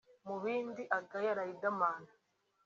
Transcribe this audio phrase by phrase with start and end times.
[0.27, 2.01] Mu bindi agaya Riderman